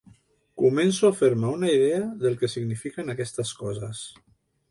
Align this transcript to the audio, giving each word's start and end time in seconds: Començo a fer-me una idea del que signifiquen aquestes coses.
Començo 0.61 1.09
a 1.09 1.17
fer-me 1.17 1.51
una 1.57 1.69
idea 1.73 1.99
del 2.23 2.39
que 2.43 2.51
signifiquen 2.55 3.15
aquestes 3.17 3.55
coses. 3.63 4.03